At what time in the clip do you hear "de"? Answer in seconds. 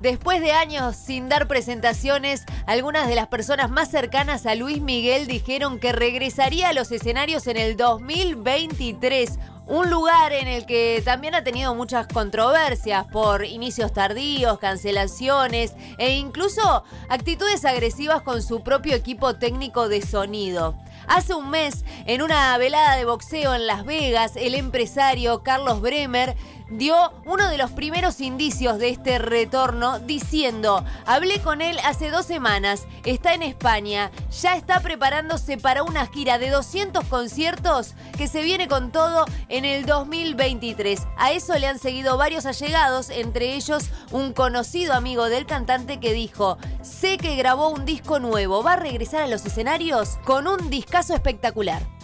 0.40-0.52, 3.08-3.16, 19.88-20.00, 22.96-23.04, 27.48-27.58, 28.78-28.90, 36.38-36.50